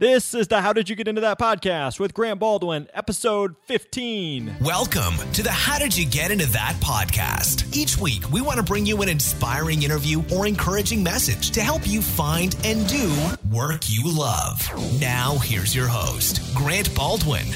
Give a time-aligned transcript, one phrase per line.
[0.00, 4.56] This is the How Did You Get Into That podcast with Grant Baldwin, episode 15.
[4.62, 7.76] Welcome to the How Did You Get Into That podcast.
[7.76, 11.86] Each week, we want to bring you an inspiring interview or encouraging message to help
[11.86, 13.14] you find and do
[13.52, 14.66] work you love.
[14.98, 17.48] Now, here's your host, Grant Baldwin.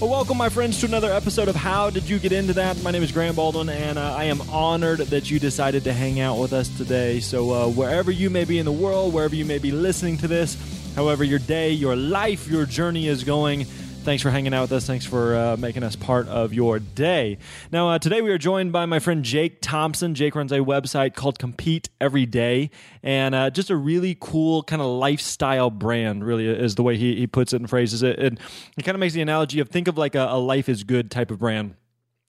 [0.00, 2.82] Well, welcome, my friends, to another episode of How Did You Get Into That?
[2.82, 6.20] My name is Grant Baldwin, and uh, I am honored that you decided to hang
[6.20, 7.20] out with us today.
[7.20, 10.26] So, uh, wherever you may be in the world, wherever you may be listening to
[10.26, 10.56] this,
[10.96, 13.66] however your day, your life, your journey is going,
[14.02, 14.86] Thanks for hanging out with us.
[14.86, 17.36] Thanks for uh, making us part of your day.
[17.70, 20.14] Now, uh, today we are joined by my friend Jake Thompson.
[20.14, 22.70] Jake runs a website called Compete Every Day,
[23.02, 27.14] and uh, just a really cool kind of lifestyle brand, really, is the way he,
[27.16, 28.18] he puts it and phrases it.
[28.18, 28.40] And
[28.74, 31.10] he kind of makes the analogy of think of like a, a life is good
[31.10, 31.74] type of brand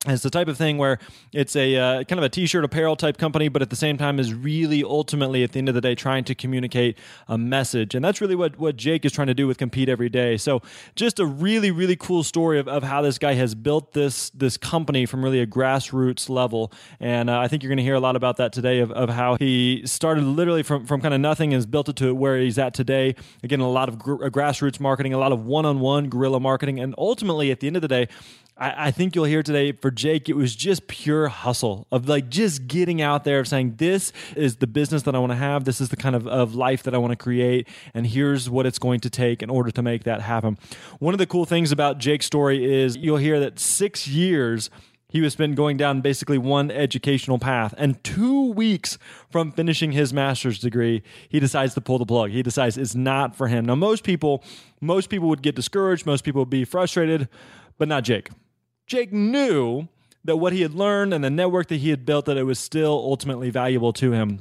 [0.07, 0.97] it's the type of thing where
[1.31, 4.19] it's a uh, kind of a t-shirt apparel type company, but at the same time
[4.19, 6.97] is really ultimately at the end of the day trying to communicate
[7.27, 10.09] a message, and that's really what what Jake is trying to do with Compete every
[10.09, 10.37] day.
[10.37, 10.63] So
[10.95, 14.57] just a really really cool story of, of how this guy has built this this
[14.57, 17.99] company from really a grassroots level, and uh, I think you're going to hear a
[17.99, 21.53] lot about that today of, of how he started literally from from kind of nothing
[21.53, 23.13] and has built it to where he's at today.
[23.43, 27.51] Again, a lot of gr- grassroots marketing, a lot of one-on-one guerrilla marketing, and ultimately
[27.51, 28.07] at the end of the day
[28.57, 32.29] I, I think you'll hear today for Jake, it was just pure hustle of like
[32.29, 35.65] just getting out there of saying, this is the business that I want to have.
[35.65, 37.67] This is the kind of, of life that I want to create.
[37.93, 40.57] And here's what it's going to take in order to make that happen.
[40.99, 44.69] One of the cool things about Jake's story is you'll hear that six years
[45.11, 47.73] he was been going down basically one educational path.
[47.77, 48.97] And two weeks
[49.29, 52.31] from finishing his master's degree, he decides to pull the plug.
[52.31, 53.65] He decides it's not for him.
[53.65, 54.41] Now, most people,
[54.79, 56.05] most people would get discouraged.
[56.05, 57.27] Most people would be frustrated,
[57.81, 58.29] but not Jake.
[58.85, 59.87] Jake knew
[60.23, 62.59] that what he had learned and the network that he had built that it was
[62.59, 64.39] still ultimately valuable to him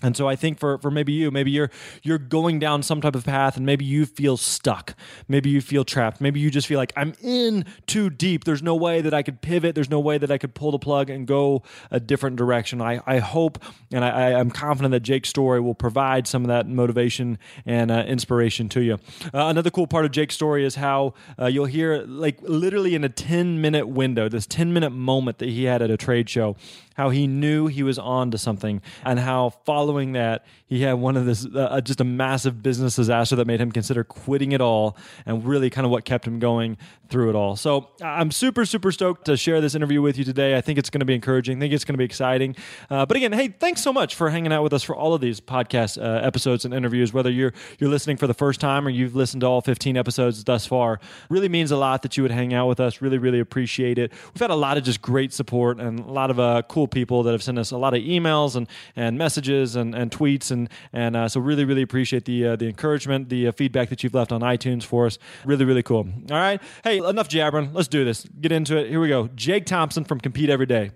[0.00, 1.70] and so I think for, for maybe you, maybe you're
[2.02, 4.94] you're going down some type of path and maybe you feel stuck.
[5.28, 6.20] Maybe you feel trapped.
[6.20, 8.44] Maybe you just feel like I'm in too deep.
[8.44, 9.74] There's no way that I could pivot.
[9.74, 12.80] There's no way that I could pull the plug and go a different direction.
[12.80, 13.62] I, I hope
[13.92, 18.04] and I, am confident that Jake's story will provide some of that motivation and uh,
[18.06, 18.94] inspiration to you.
[19.26, 23.04] Uh, another cool part of Jake's story is how uh, you'll hear like literally in
[23.04, 26.56] a 10 minute window, this 10 minute moment that he had at a trade show,
[26.94, 31.16] how he knew he was on to something, and how following that, he had one
[31.16, 34.96] of this uh, just a massive business disaster that made him consider quitting it all,
[35.26, 36.76] and really kind of what kept him going
[37.08, 37.56] through it all.
[37.56, 40.56] So I'm super, super stoked to share this interview with you today.
[40.56, 41.58] I think it's going to be encouraging.
[41.58, 42.56] I think it's going to be exciting.
[42.88, 45.20] Uh, but again, hey, thanks so much for hanging out with us for all of
[45.20, 47.12] these podcast uh, episodes and interviews.
[47.12, 50.42] Whether you're you're listening for the first time or you've listened to all 15 episodes
[50.44, 53.02] thus far, really means a lot that you would hang out with us.
[53.02, 54.10] Really, really appreciate it.
[54.32, 57.22] We've had a lot of just great support and a lot of uh, cool people
[57.22, 60.68] that have sent us a lot of emails and and messages and, and tweets and
[60.92, 64.14] and uh, so really, really appreciate the uh, the encouragement, the uh, feedback that you've
[64.14, 65.18] left on iTunes for us.
[65.44, 66.08] Really, really cool.
[66.30, 67.72] All right, hey enough jabbering.
[67.72, 68.26] Let's do this.
[68.40, 68.88] Get into it.
[68.88, 69.28] Here we go.
[69.34, 70.90] Jake Thompson from Compete Every Day.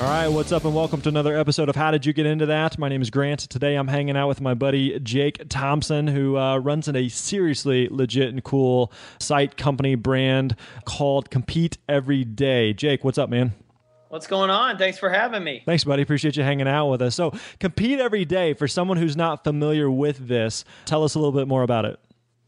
[0.00, 2.46] All right, what's up, and welcome to another episode of How Did You Get Into
[2.46, 2.78] That?
[2.78, 3.40] My name is Grant.
[3.40, 7.86] Today I'm hanging out with my buddy Jake Thompson, who uh, runs in a seriously
[7.90, 10.56] legit and cool site company brand
[10.86, 12.72] called Compete Every Day.
[12.72, 13.52] Jake, what's up, man?
[14.08, 14.78] What's going on?
[14.78, 15.64] Thanks for having me.
[15.66, 16.00] Thanks, buddy.
[16.00, 17.14] Appreciate you hanging out with us.
[17.14, 18.54] So, compete every day.
[18.54, 22.00] For someone who's not familiar with this, tell us a little bit more about it.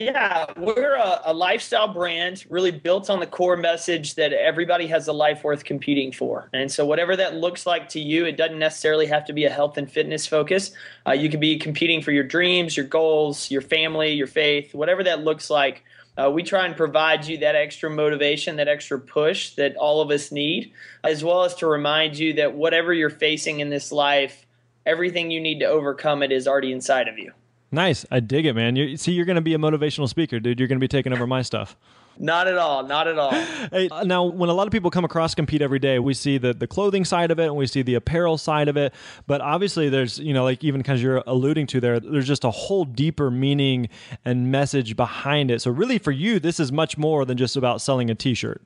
[0.04, 5.06] Yeah, we're a, a, lifestyle brand really built on the core message that everybody has
[5.06, 6.48] a life worth competing for.
[6.52, 9.50] And so, whatever that looks like to you, it doesn't necessarily have to be a
[9.50, 10.72] health and fitness focus.
[11.06, 15.04] Uh, you could be competing for your dreams, your goals, your family, your faith, whatever
[15.04, 15.84] that looks like.
[16.16, 20.10] Uh, we try and provide you that extra motivation, that extra push that all of
[20.10, 20.72] us need,
[21.04, 24.46] as well as to remind you that whatever you're facing in this life,
[24.84, 27.32] everything you need to overcome it is already inside of you.
[27.72, 28.04] Nice.
[28.10, 28.76] I dig it, man.
[28.76, 30.60] You see, you're going to be a motivational speaker, dude.
[30.60, 31.74] You're going to be taking over my stuff.
[32.18, 32.84] Not at all.
[32.84, 33.30] Not at all.
[33.72, 36.36] hey, uh, now, when a lot of people come across compete every day, we see
[36.36, 38.92] the the clothing side of it and we see the apparel side of it.
[39.26, 42.50] But obviously, there's you know, like even because you're alluding to there, there's just a
[42.50, 43.88] whole deeper meaning
[44.26, 45.62] and message behind it.
[45.62, 48.60] So really, for you, this is much more than just about selling a T-shirt.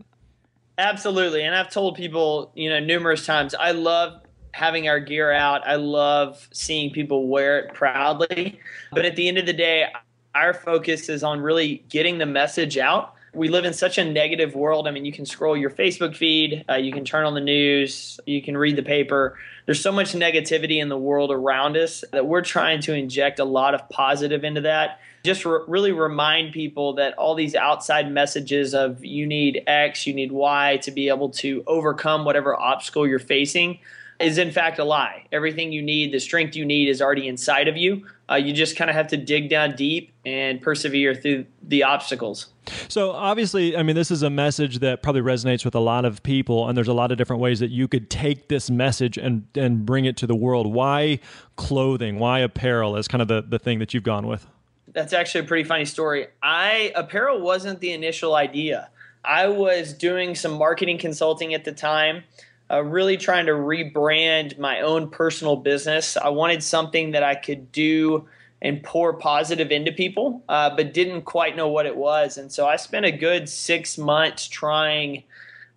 [0.79, 4.21] Absolutely, and I've told people, you know, numerous times, I love
[4.57, 5.67] having our gear out.
[5.67, 8.59] I love seeing people wear it proudly.
[8.91, 9.87] But at the end of the day,
[10.35, 14.55] our focus is on really getting the message out we live in such a negative
[14.55, 14.89] world.
[14.89, 18.19] I mean, you can scroll your Facebook feed, uh, you can turn on the news,
[18.27, 19.39] you can read the paper.
[19.67, 23.45] There's so much negativity in the world around us that we're trying to inject a
[23.45, 25.01] lot of positive into that.
[25.25, 30.15] Just re- really remind people that all these outside messages of you need X, you
[30.15, 33.81] need Y to be able to overcome whatever obstacle you're facing
[34.19, 35.27] is in fact a lie.
[35.33, 38.07] Everything you need, the strength you need, is already inside of you.
[38.31, 42.49] Uh, you just kind of have to dig down deep and persevere through the obstacles.
[42.89, 46.23] So, obviously, I mean, this is a message that probably resonates with a lot of
[46.25, 49.47] people, and there's a lot of different ways that you could take this message and,
[49.55, 50.67] and bring it to the world.
[50.73, 51.21] Why
[51.55, 52.19] clothing?
[52.19, 54.47] Why apparel is kind of the, the thing that you've gone with?
[54.89, 56.27] That's actually a pretty funny story.
[56.43, 58.91] I apparel wasn't the initial idea.
[59.25, 62.23] I was doing some marketing consulting at the time
[62.71, 66.17] uh, really trying to rebrand my own personal business.
[66.17, 68.27] I wanted something that I could do
[68.63, 72.39] and pour positive into people, uh, but didn't quite know what it was.
[72.39, 75.23] And so I spent a good six months trying.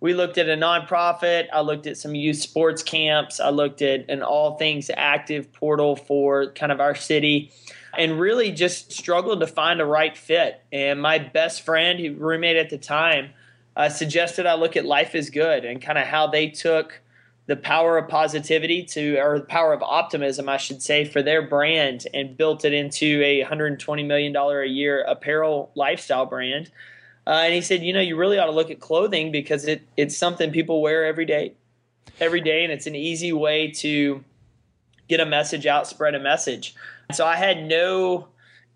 [0.00, 1.48] We looked at a nonprofit.
[1.52, 3.38] I looked at some youth sports camps.
[3.38, 7.52] I looked at an all things active portal for kind of our city
[7.96, 10.62] and really just struggled to find a right fit.
[10.72, 13.30] And my best friend, who roommate at the time,
[13.80, 17.00] uh, suggested I look at Life is Good and kind of how they took
[17.46, 21.40] the power of positivity to, or the power of optimism, I should say, for their
[21.40, 26.70] brand and built it into a $120 million a year apparel lifestyle brand.
[27.26, 29.80] Uh, and he said, you know, you really ought to look at clothing because it,
[29.96, 31.54] it's something people wear every day,
[32.20, 34.22] every day, and it's an easy way to
[35.08, 36.74] get a message out, spread a message.
[37.12, 38.28] So I had no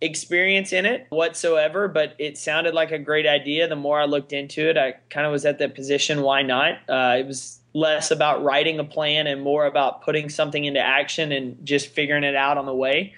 [0.05, 3.67] experience in it whatsoever, but it sounded like a great idea.
[3.67, 6.23] The more I looked into it, I kind of was at that position.
[6.23, 6.75] Why not?
[6.89, 11.33] Uh, it was less about writing a plan and more about putting something into action
[11.33, 13.15] and just figuring it out on the way.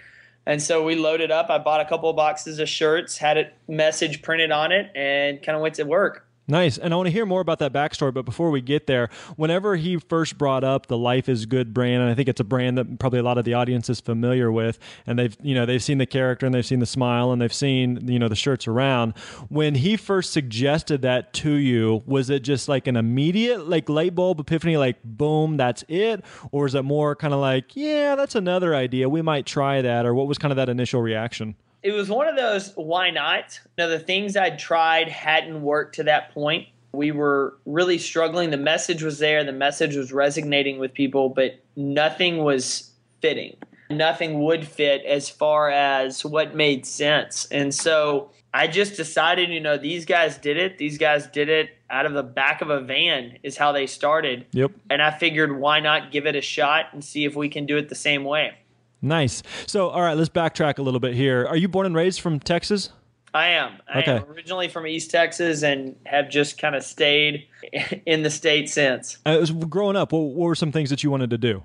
[0.46, 1.50] And so we loaded up.
[1.50, 5.42] I bought a couple of boxes of shirts, had a message printed on it, and
[5.42, 6.25] kind of went to work.
[6.48, 6.78] Nice.
[6.78, 8.14] And I want to hear more about that backstory.
[8.14, 12.02] But before we get there, whenever he first brought up the Life is Good brand,
[12.02, 14.52] and I think it's a brand that probably a lot of the audience is familiar
[14.52, 17.42] with, and they've, you know, they've seen the character and they've seen the smile and
[17.42, 19.16] they've seen, you know, the shirts around.
[19.48, 24.14] When he first suggested that to you, was it just like an immediate, like light
[24.14, 26.24] bulb epiphany, like boom, that's it?
[26.52, 29.08] Or is it more kind of like, yeah, that's another idea.
[29.08, 30.06] We might try that?
[30.06, 31.56] Or what was kind of that initial reaction?
[31.82, 33.60] It was one of those why not?
[33.78, 36.68] Know, the things I'd tried hadn't worked to that point.
[36.92, 38.50] We were really struggling.
[38.50, 42.90] The message was there, the message was resonating with people, but nothing was
[43.20, 43.56] fitting.
[43.90, 47.46] Nothing would fit as far as what made sense.
[47.52, 50.78] And so I just decided, you know, these guys did it.
[50.78, 54.46] These guys did it out of the back of a van, is how they started.
[54.52, 54.72] Yep.
[54.90, 57.76] And I figured, why not give it a shot and see if we can do
[57.76, 58.54] it the same way?
[59.02, 59.42] Nice.
[59.66, 61.46] So, all right, let's backtrack a little bit here.
[61.46, 62.90] Are you born and raised from Texas?
[63.34, 63.72] I am.
[63.92, 64.16] I okay.
[64.16, 67.46] am originally from East Texas and have just kind of stayed
[68.06, 69.18] in the state since.
[69.26, 71.62] Uh, was growing up, what, what were some things that you wanted to do?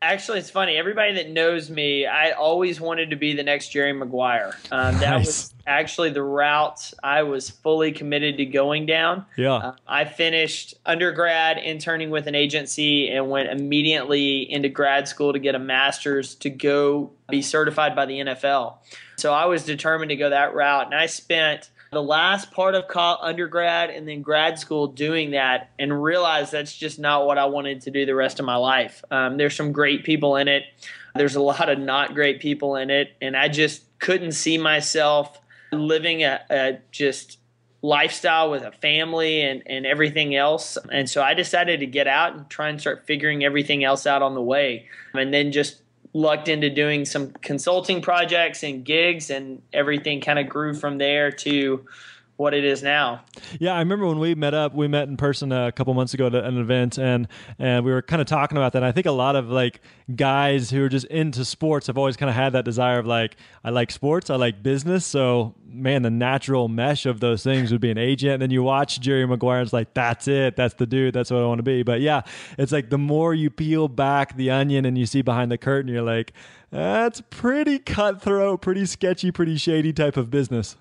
[0.00, 0.76] Actually, it's funny.
[0.76, 4.56] Everybody that knows me, I always wanted to be the next Jerry Maguire.
[4.70, 5.26] Um, that nice.
[5.26, 9.26] was actually the route I was fully committed to going down.
[9.36, 9.54] Yeah.
[9.54, 15.40] Uh, I finished undergrad interning with an agency and went immediately into grad school to
[15.40, 18.76] get a master's to go be certified by the NFL.
[19.16, 22.84] So I was determined to go that route, and I spent the last part of
[22.96, 27.82] undergrad and then grad school doing that and realized that's just not what I wanted
[27.82, 29.02] to do the rest of my life.
[29.10, 30.64] Um, there's some great people in it.
[31.14, 33.12] There's a lot of not great people in it.
[33.22, 35.40] And I just couldn't see myself
[35.72, 37.38] living a, a just
[37.80, 40.76] lifestyle with a family and, and everything else.
[40.90, 44.22] And so I decided to get out and try and start figuring everything else out
[44.22, 44.86] on the way.
[45.14, 45.80] And then just
[46.12, 51.30] lucked into doing some consulting projects and gigs, and everything kind of grew from there
[51.30, 51.86] to
[52.38, 53.20] what it is now.
[53.58, 56.28] Yeah, I remember when we met up, we met in person a couple months ago
[56.28, 57.26] at an event and
[57.58, 58.78] and we were kind of talking about that.
[58.78, 59.80] And I think a lot of like
[60.14, 63.36] guys who are just into sports have always kind of had that desire of like
[63.64, 67.80] I like sports, I like business, so man, the natural mesh of those things would
[67.80, 68.34] be an agent.
[68.34, 71.32] And then you watch Jerry Maguire, and it's like that's it, that's the dude, that's
[71.32, 71.82] what I want to be.
[71.82, 72.22] But yeah,
[72.56, 75.92] it's like the more you peel back the onion and you see behind the curtain,
[75.92, 76.32] you're like
[76.70, 80.76] that's pretty cutthroat, pretty sketchy, pretty shady type of business.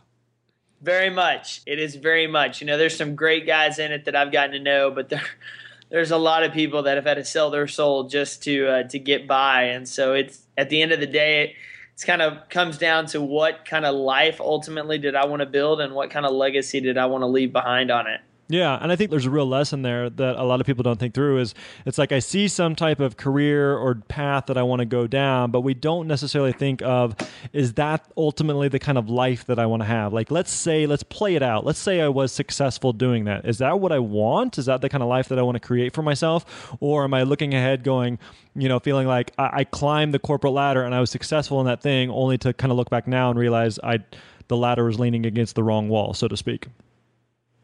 [0.81, 1.62] Very much.
[1.65, 2.62] It is very much.
[2.62, 5.24] You know, there's some great guys in it that I've gotten to know, but there,
[5.89, 8.84] there's a lot of people that have had to sell their soul just to uh,
[8.84, 9.63] to get by.
[9.63, 11.55] And so it's at the end of the day, it,
[11.93, 15.48] it's kind of comes down to what kind of life ultimately did I want to
[15.48, 18.22] build and what kind of legacy did I want to leave behind on it.
[18.49, 20.97] Yeah, and I think there's a real lesson there that a lot of people don't
[20.97, 21.53] think through is
[21.85, 25.05] it's like I see some type of career or path that I want to go
[25.05, 27.13] down, but we don't necessarily think of
[27.51, 30.13] is that ultimately the kind of life that I want to have.
[30.13, 31.65] Like let's say let's play it out.
[31.65, 33.43] Let's say I was successful doing that.
[33.43, 34.57] Is that what I want?
[34.57, 37.13] Is that the kind of life that I want to create for myself or am
[37.13, 38.17] I looking ahead going,
[38.55, 41.65] you know, feeling like I, I climbed the corporate ladder and I was successful in
[41.65, 43.99] that thing only to kind of look back now and realize I
[44.47, 46.67] the ladder was leaning against the wrong wall, so to speak.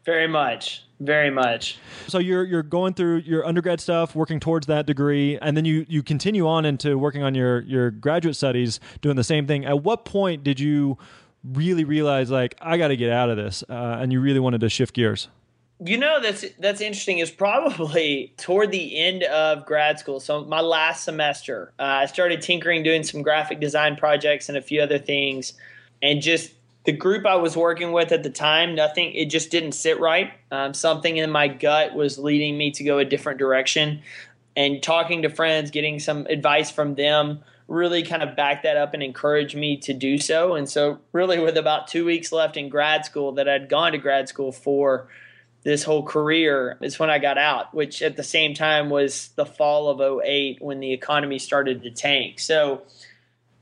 [0.04, 0.84] Very much.
[1.00, 1.78] Very much.
[2.06, 5.84] So you're you're going through your undergrad stuff, working towards that degree, and then you
[5.88, 9.64] you continue on into working on your your graduate studies, doing the same thing.
[9.64, 10.98] At what point did you
[11.42, 14.60] really realize like I got to get out of this, uh, and you really wanted
[14.60, 15.28] to shift gears?
[15.84, 17.18] You know that's that's interesting.
[17.18, 20.20] Is probably toward the end of grad school.
[20.20, 24.62] So my last semester, uh, I started tinkering, doing some graphic design projects and a
[24.62, 25.54] few other things,
[26.02, 26.52] and just
[26.84, 30.32] the group I was working with at the time, nothing, it just didn't sit right.
[30.50, 34.02] Um, something in my gut was leading me to go a different direction.
[34.56, 38.94] And talking to friends, getting some advice from them, really kind of backed that up
[38.94, 40.54] and encouraged me to do so.
[40.54, 43.98] And so, really, with about two weeks left in grad school that I'd gone to
[43.98, 45.08] grad school for
[45.64, 49.46] this whole career, is when I got out, which at the same time was the
[49.46, 52.38] fall of 08 when the economy started to tank.
[52.38, 52.82] So,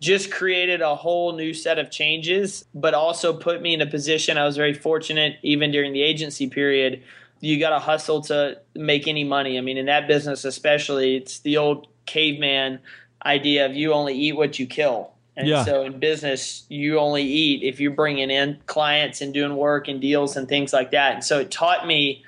[0.03, 4.37] just created a whole new set of changes, but also put me in a position.
[4.37, 7.05] I was very fortunate, even during the agency period.
[7.39, 9.57] You got to hustle to make any money.
[9.57, 12.81] I mean, in that business, especially, it's the old caveman
[13.25, 15.13] idea of you only eat what you kill.
[15.37, 15.65] And yeah.
[15.65, 20.01] so in business, you only eat if you're bringing in clients and doing work and
[20.01, 21.15] deals and things like that.
[21.15, 22.25] And so it taught me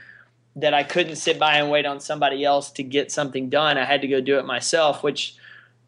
[0.54, 3.78] that I couldn't sit by and wait on somebody else to get something done.
[3.78, 5.34] I had to go do it myself, which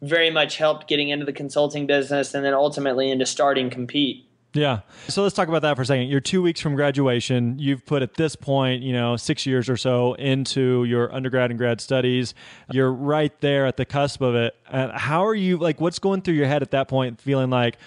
[0.01, 4.23] very much helped getting into the consulting business and then ultimately into starting compete.
[4.53, 4.79] Yeah.
[5.07, 6.07] So let's talk about that for a second.
[6.07, 7.59] You're two weeks from graduation.
[7.59, 11.59] You've put at this point, you know, six years or so into your undergrad and
[11.59, 12.33] grad studies.
[12.71, 14.55] You're right there at the cusp of it.
[14.67, 17.77] Uh, how are you, like, what's going through your head at that point, feeling like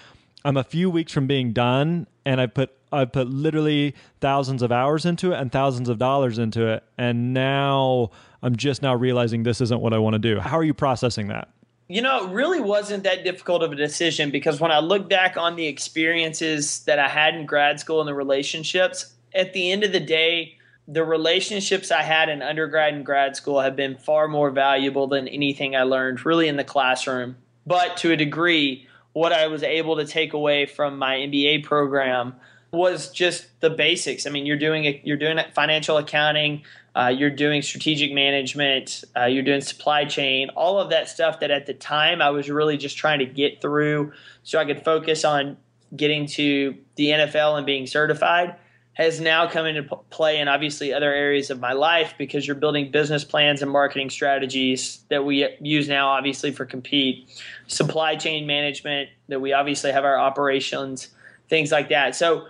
[0.45, 4.71] I'm a few weeks from being done and I put, I put literally thousands of
[4.71, 6.83] hours into it and thousands of dollars into it.
[6.97, 10.39] And now I'm just now realizing this isn't what I want to do.
[10.39, 11.49] How are you processing that?
[11.91, 15.35] You know, it really wasn't that difficult of a decision because when I look back
[15.35, 19.83] on the experiences that I had in grad school and the relationships, at the end
[19.83, 20.57] of the day,
[20.87, 25.27] the relationships I had in undergrad and grad school have been far more valuable than
[25.27, 27.35] anything I learned really in the classroom.
[27.67, 32.35] But to a degree, what I was able to take away from my MBA program
[32.71, 34.25] was just the basics.
[34.25, 36.63] I mean, you're doing you're doing financial accounting,
[36.95, 41.51] uh, you're doing strategic management, uh, you're doing supply chain, all of that stuff that
[41.51, 44.11] at the time I was really just trying to get through
[44.43, 45.57] so I could focus on
[45.95, 48.55] getting to the NFL and being certified
[48.93, 52.91] has now come into play in obviously other areas of my life because you're building
[52.91, 59.09] business plans and marketing strategies that we use now obviously for compete supply chain management
[59.29, 61.07] that we obviously have our operations
[61.51, 62.15] things like that.
[62.15, 62.47] So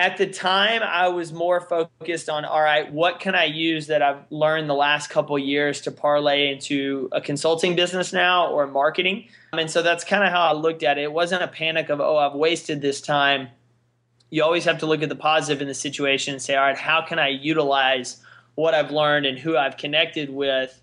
[0.00, 4.00] at the time i was more focused on all right what can i use that
[4.00, 9.28] i've learned the last couple years to parlay into a consulting business now or marketing?
[9.52, 11.02] And so that's kind of how i looked at it.
[11.02, 13.48] It wasn't a panic of oh i've wasted this time.
[14.30, 16.78] You always have to look at the positive in the situation and say all right
[16.78, 18.22] how can i utilize
[18.54, 20.80] what i've learned and who i've connected with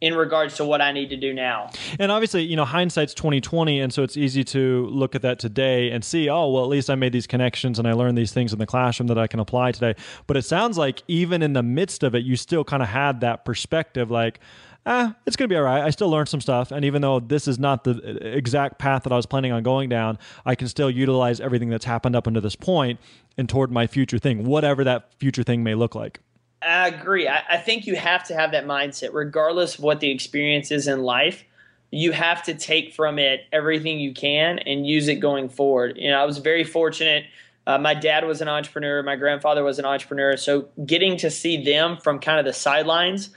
[0.00, 1.70] in regards to what I need to do now.
[1.98, 5.90] And obviously, you know, hindsight's 2020 and so it's easy to look at that today
[5.90, 8.52] and see, oh, well, at least I made these connections and I learned these things
[8.52, 9.94] in the classroom that I can apply today.
[10.26, 13.20] But it sounds like even in the midst of it, you still kind of had
[13.20, 14.40] that perspective like,
[14.86, 15.82] ah, it's going to be all right.
[15.82, 16.70] I still learned some stuff.
[16.70, 17.98] And even though this is not the
[18.36, 21.84] exact path that I was planning on going down, I can still utilize everything that's
[21.84, 22.98] happened up until this point
[23.36, 26.20] and toward my future thing, whatever that future thing may look like.
[26.62, 27.26] I agree.
[27.26, 30.86] I, I think you have to have that mindset, regardless of what the experience is
[30.86, 31.44] in life.
[31.90, 35.96] You have to take from it everything you can and use it going forward.
[35.96, 37.24] You know, I was very fortunate.
[37.66, 39.02] Uh, my dad was an entrepreneur.
[39.02, 40.36] My grandfather was an entrepreneur.
[40.36, 43.30] So getting to see them from kind of the sidelines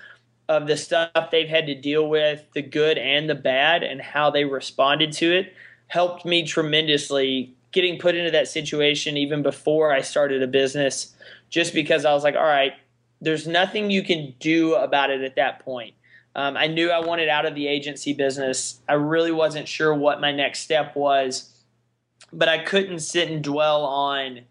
[0.49, 4.29] of the stuff they've had to deal with, the good and the bad, and how
[4.29, 5.53] they responded to it,
[5.87, 7.53] helped me tremendously.
[7.71, 11.15] Getting put into that situation even before I started a business,
[11.49, 12.73] just because I was like, all right,
[13.23, 15.95] there's nothing you can do about it at that point.
[16.35, 18.79] Um, I knew I wanted out of the agency business.
[18.89, 21.49] I really wasn't sure what my next step was,
[22.31, 24.41] but I couldn't sit and dwell on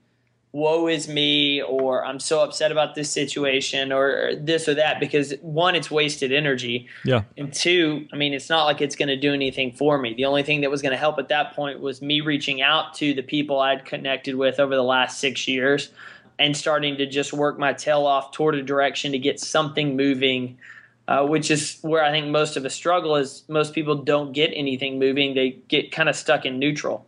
[0.53, 5.33] woe is me or I'm so upset about this situation or this or that because
[5.41, 6.89] one, it's wasted energy.
[7.05, 7.23] Yeah.
[7.39, 10.13] And two, I mean, it's not like it's going to do anything for me.
[10.13, 12.93] The only thing that was going to help at that point was me reaching out
[12.95, 15.89] to the people I'd connected with over the last six years
[16.43, 20.59] and starting to just work my tail off toward a direction to get something moving.
[21.09, 24.53] Uh, which is where I think most of us struggle is most people don't get
[24.55, 25.35] anything moving.
[25.35, 27.05] They get kind of stuck in neutral.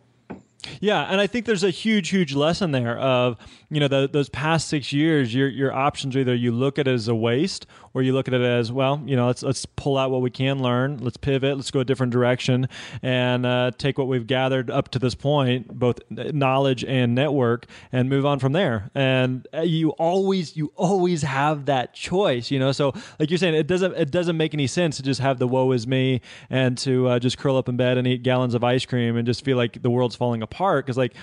[0.81, 3.37] Yeah, and I think there's a huge, huge lesson there of
[3.69, 5.33] you know the, those past six years.
[5.33, 8.27] Your your options are either you look at it as a waste or you look
[8.27, 9.01] at it as well.
[9.05, 10.97] You know, let's let's pull out what we can learn.
[10.97, 11.55] Let's pivot.
[11.55, 12.67] Let's go a different direction
[13.01, 18.09] and uh, take what we've gathered up to this point, both knowledge and network, and
[18.09, 18.91] move on from there.
[18.93, 22.51] And uh, you always you always have that choice.
[22.51, 25.21] You know, so like you're saying, it doesn't it doesn't make any sense to just
[25.21, 28.23] have the woe is me and to uh, just curl up in bed and eat
[28.23, 31.13] gallons of ice cream and just feel like the world's falling apart because like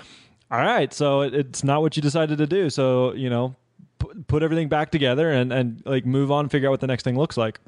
[0.51, 3.55] all right so it's not what you decided to do so you know
[4.27, 7.17] put everything back together and and like move on, figure out what the next thing
[7.17, 7.61] looks like.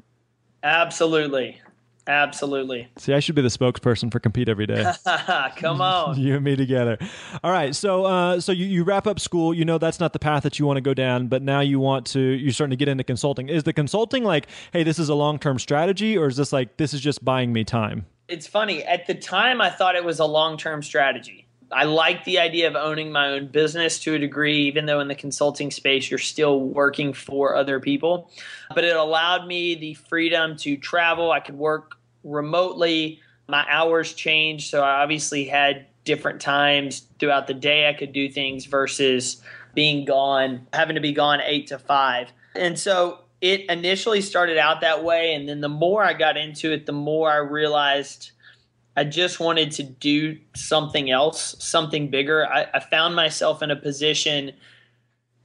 [0.63, 1.61] Absolutely.
[2.07, 2.87] Absolutely.
[2.97, 4.85] See, I should be the spokesperson for compete every day.
[5.55, 6.99] Come on, you and me together.
[7.43, 9.55] All right, so uh, so you, you wrap up school.
[9.55, 11.79] You know that's not the path that you want to go down, but now you
[11.79, 12.19] want to.
[12.19, 13.49] You're starting to get into consulting.
[13.49, 16.77] Is the consulting like, hey, this is a long term strategy, or is this like
[16.77, 18.05] this is just buying me time?
[18.27, 18.83] It's funny.
[18.83, 21.44] At the time, I thought it was a long term strategy.
[21.75, 25.09] I like the idea of owning my own business to a degree, even though in
[25.09, 28.31] the consulting space you're still working for other people.
[28.73, 31.33] But it allowed me the freedom to travel.
[31.33, 33.19] I could work remotely.
[33.49, 38.29] My hours changed, so I obviously had different times throughout the day I could do
[38.29, 39.41] things versus
[39.73, 42.31] being gone, having to be gone eight to five.
[42.55, 45.33] And so it initially started out that way.
[45.33, 48.31] And then the more I got into it, the more I realized
[48.95, 52.47] I just wanted to do something else, something bigger.
[52.47, 54.53] I, I, found myself in a position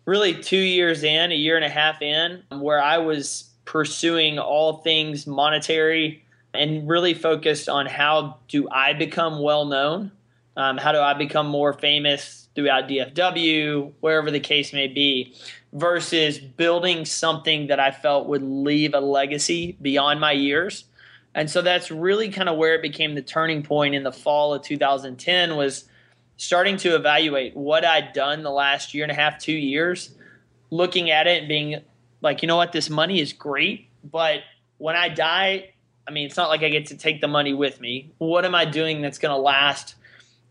[0.06, 4.78] really two years in, a year and a half in, where I was pursuing all
[4.78, 10.12] things monetary and really focused on how do I become well known?
[10.56, 15.34] Um, how do I become more famous throughout DFW, wherever the case may be,
[15.72, 20.84] versus building something that I felt would leave a legacy beyond my years
[21.34, 24.54] and so that's really kind of where it became the turning point in the fall
[24.54, 25.84] of 2010 was
[26.36, 30.14] starting to evaluate what I'd done the last year and a half, two years,
[30.70, 31.82] looking at it and being
[32.20, 34.40] like, you know what, this money is great, but
[34.78, 35.70] when I die,
[36.08, 38.12] I mean, it's not like I get to take the money with me.
[38.18, 39.94] What am I doing that's going to last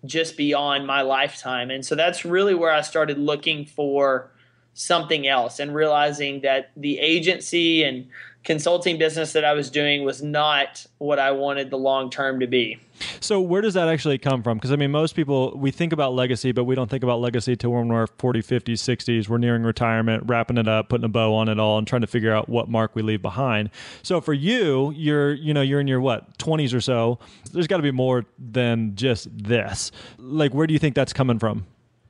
[0.05, 1.71] just beyond my lifetime?
[1.71, 4.31] And so that's really where I started looking for
[4.79, 8.07] something else and realizing that the agency and
[8.45, 12.47] consulting business that I was doing was not what I wanted the long term to
[12.47, 12.79] be.
[13.19, 14.57] So where does that actually come from?
[14.57, 17.57] Because I mean, most people we think about legacy, but we don't think about legacy
[17.57, 19.27] till when we're 40, 50s, 60s.
[19.27, 22.07] We're nearing retirement, wrapping it up, putting a bow on it all, and trying to
[22.07, 23.71] figure out what mark we leave behind.
[24.01, 27.19] So for you, you're you know you're in your what 20s or so.
[27.51, 29.91] There's got to be more than just this.
[30.17, 31.65] Like, where do you think that's coming from?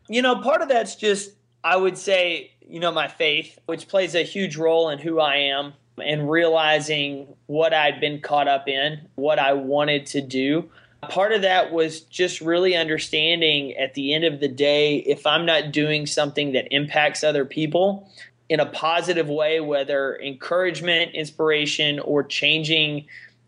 [0.07, 1.31] You know, part of that's just
[1.63, 5.37] I would say you know my faith, which plays a huge role in who I
[5.37, 10.69] am and realizing what I'd been caught up in, what I wanted to do.
[11.09, 15.45] Part of that was just really understanding at the end of the day, if I'm
[15.45, 18.09] not doing something that impacts other people
[18.49, 23.05] in a positive way, whether encouragement, inspiration, or changing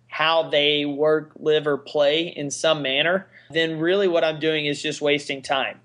[0.08, 4.82] how they work, live, or play in some manner, then really what I'm doing is
[4.82, 5.80] just wasting time.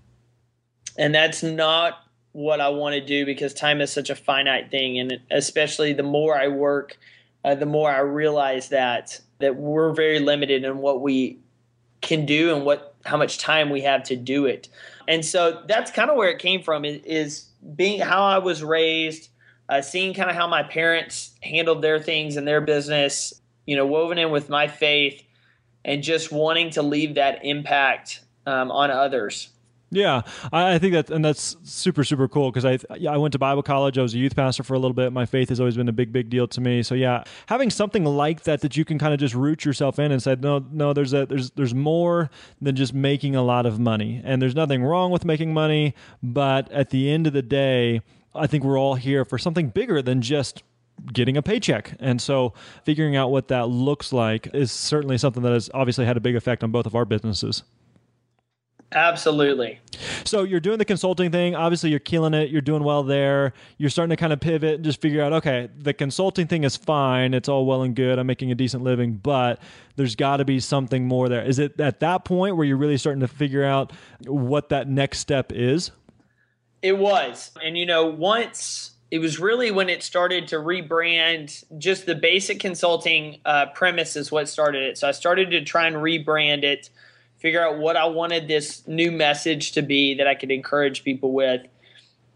[0.99, 2.06] And that's not
[2.37, 6.03] what I want to do because time is such a finite thing, and especially the
[6.03, 6.99] more I work,
[7.42, 11.38] uh, the more I realize that that we're very limited in what we
[12.03, 14.68] can do and what how much time we have to do it.
[15.09, 19.31] And so that's kind of where it came from is, being how I was raised,
[19.70, 23.87] uh, seeing kind of how my parents handled their things and their business, you know,
[23.87, 25.22] woven in with my faith,
[25.87, 29.49] and just wanting to leave that impact um, on others.
[29.97, 32.79] Yeah, I, think that, and that's super, super cool because I,
[33.09, 33.97] I went to Bible college.
[33.97, 35.11] I was a youth pastor for a little bit.
[35.11, 36.83] My faith has always been a big, big deal to me.
[36.83, 40.13] So yeah, having something like that that you can kind of just root yourself in
[40.13, 42.29] and say, no, no, there's a, there's, there's more
[42.61, 45.95] than just making a lot of money, and there's nothing wrong with making money.
[46.23, 48.03] But at the end of the day,
[48.35, 50.63] I think we're all here for something bigger than just
[51.11, 51.95] getting a paycheck.
[52.01, 52.53] And so
[52.85, 56.37] figuring out what that looks like is certainly something that has obviously had a big
[56.37, 57.63] effect on both of our businesses.
[58.92, 59.81] Absolutely.
[60.25, 61.55] So you're doing the consulting thing.
[61.55, 62.51] Obviously, you're killing it.
[62.51, 63.53] You're doing well there.
[63.79, 66.77] You're starting to kind of pivot and just figure out, okay, the consulting thing is
[66.77, 67.35] fine.
[67.35, 68.18] It's all well and good.
[68.18, 69.61] I'm making a decent living, but
[69.96, 71.44] there's got to be something more there.
[71.44, 73.92] Is it at that point where you're really starting to figure out
[74.25, 75.90] what that next step is?
[76.83, 77.51] It was.
[77.62, 82.61] And, you know, once it was really when it started to rebrand just the basic
[82.61, 84.99] consulting uh, premise is what started it.
[84.99, 86.90] So I started to try and rebrand it
[87.47, 91.31] figure out what I wanted this new message to be that I could encourage people
[91.31, 91.65] with.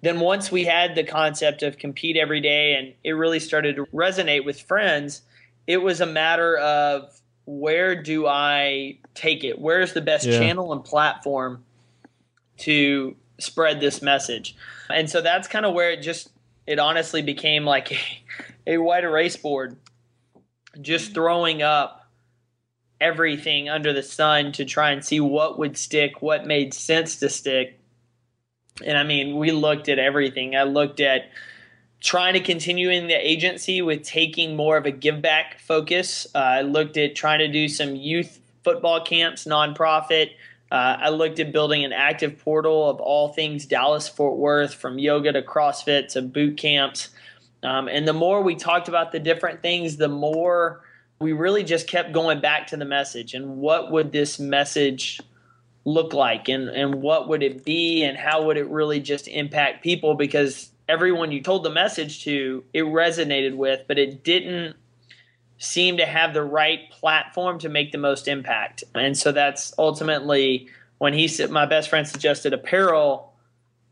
[0.02, 3.86] then once we had the concept of compete every day and it really started to
[3.86, 5.22] resonate with friends,
[5.66, 9.58] it was a matter of where do I take it?
[9.58, 10.38] Where's the best yeah.
[10.38, 11.64] channel and platform
[12.58, 14.54] to spread this message?
[14.90, 16.30] And so that's kind of where it just
[16.68, 17.90] it honestly became like
[18.64, 19.76] a, a white erase board,
[20.80, 21.99] just throwing up
[23.00, 27.28] everything under the sun to try and see what would stick, what made sense to
[27.28, 27.78] stick.
[28.84, 30.56] And I mean, we looked at everything.
[30.56, 31.30] I looked at
[32.00, 36.26] trying to continue in the agency with taking more of a give back focus.
[36.34, 40.30] Uh, I looked at trying to do some youth football camps, nonprofit.
[40.70, 44.98] Uh, I looked at building an active portal of all things Dallas Fort Worth, from
[44.98, 47.08] yoga to CrossFit to boot camps.
[47.62, 50.82] Um, and the more we talked about the different things, the more
[51.20, 55.20] we really just kept going back to the message and what would this message
[55.84, 59.82] look like and, and what would it be and how would it really just impact
[59.82, 60.14] people?
[60.14, 64.74] Because everyone you told the message to it resonated with but it didn't
[65.58, 68.82] seem to have the right platform to make the most impact.
[68.94, 73.34] And so that's ultimately when he said my best friend suggested apparel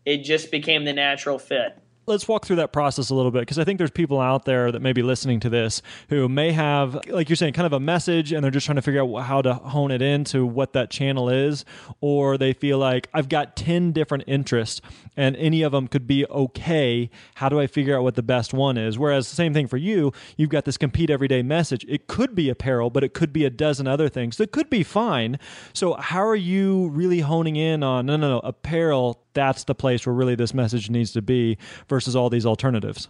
[0.07, 3.59] it just became the natural fit let's walk through that process a little bit because
[3.59, 6.99] I think there's people out there that may be listening to this who may have,
[7.09, 9.43] like you're saying, kind of a message and they're just trying to figure out how
[9.43, 11.65] to hone it into what that channel is,
[12.01, 14.81] or they feel like I've got 10 different interests
[15.17, 17.11] and any of them could be okay.
[17.35, 18.99] How do I figure out what the best one is?
[18.99, 21.85] Whereas, the same thing for you, you've got this compete everyday message.
[21.89, 24.83] It could be apparel, but it could be a dozen other things that could be
[24.83, 25.39] fine.
[25.73, 29.21] So, how are you really honing in on no, no, no, apparel?
[29.35, 33.09] That's the place where really this message needs to be versus all these alternatives?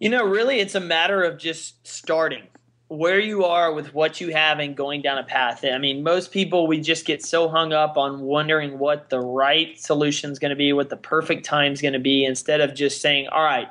[0.00, 2.44] You know, really, it's a matter of just starting
[2.88, 5.62] where you are with what you have and going down a path.
[5.62, 9.78] I mean, most people, we just get so hung up on wondering what the right
[9.78, 12.74] solution is going to be, what the perfect time is going to be, instead of
[12.74, 13.68] just saying, all right,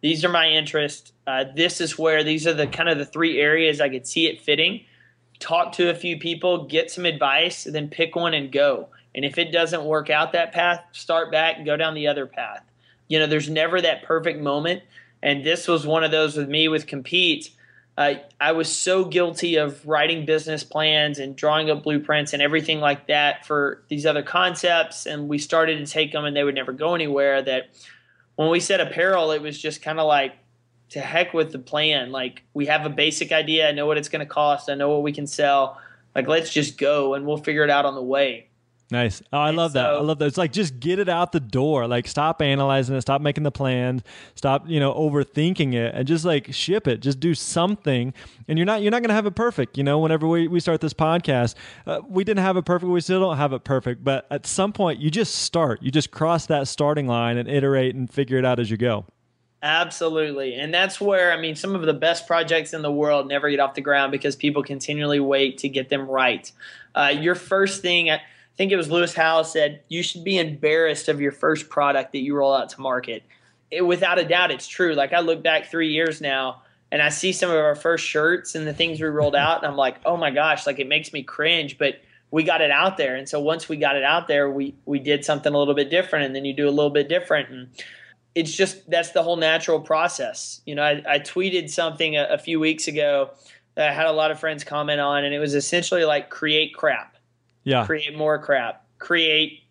[0.00, 1.12] these are my interests.
[1.26, 4.26] Uh, this is where these are the kind of the three areas I could see
[4.26, 4.80] it fitting.
[5.38, 8.88] Talk to a few people, get some advice, then pick one and go.
[9.14, 12.26] And if it doesn't work out that path, start back and go down the other
[12.26, 12.62] path.
[13.08, 14.82] You know, there's never that perfect moment.
[15.22, 17.50] And this was one of those with me with Compete.
[17.96, 22.78] Uh, I was so guilty of writing business plans and drawing up blueprints and everything
[22.78, 25.06] like that for these other concepts.
[25.06, 27.42] And we started to take them and they would never go anywhere.
[27.42, 27.70] That
[28.36, 30.34] when we said apparel, it was just kind of like,
[30.90, 32.12] to heck with the plan.
[32.12, 33.68] Like, we have a basic idea.
[33.68, 34.70] I know what it's going to cost.
[34.70, 35.80] I know what we can sell.
[36.14, 38.47] Like, let's just go and we'll figure it out on the way.
[38.90, 39.22] Nice.
[39.34, 39.90] Oh, I love so, that.
[39.90, 40.26] I love that.
[40.26, 41.86] It's like just get it out the door.
[41.86, 44.02] Like stop analyzing it, stop making the plans,
[44.34, 47.00] stop, you know, overthinking it and just like ship it.
[47.00, 48.14] Just do something.
[48.48, 50.58] And you're not you're not going to have it perfect, you know, whenever we, we
[50.58, 51.54] start this podcast.
[51.86, 54.72] Uh, we didn't have it perfect, we still don't have it perfect, but at some
[54.72, 55.82] point you just start.
[55.82, 59.04] You just cross that starting line and iterate and figure it out as you go.
[59.62, 60.54] Absolutely.
[60.54, 63.58] And that's where, I mean, some of the best projects in the world never get
[63.60, 66.50] off the ground because people continually wait to get them right.
[66.94, 68.08] Uh, your first thing,
[68.58, 72.18] think it was Lewis Howes said, you should be embarrassed of your first product that
[72.18, 73.22] you roll out to market.
[73.70, 74.94] It, without a doubt, it's true.
[74.94, 78.56] Like I look back three years now and I see some of our first shirts
[78.56, 81.12] and the things we rolled out, and I'm like, oh my gosh, like it makes
[81.12, 83.14] me cringe, but we got it out there.
[83.14, 85.90] And so once we got it out there, we we did something a little bit
[85.90, 87.68] different, and then you do a little bit different, and
[88.34, 90.62] it's just that's the whole natural process.
[90.64, 93.32] You know, I, I tweeted something a, a few weeks ago
[93.74, 96.74] that I had a lot of friends comment on, and it was essentially like create
[96.74, 97.17] crap
[97.68, 97.84] yeah.
[97.84, 98.86] Create more crap.
[98.98, 99.64] Create